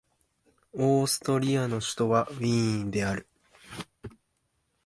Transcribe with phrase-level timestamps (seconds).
[0.73, 3.27] オーストリアの首都はウィーンである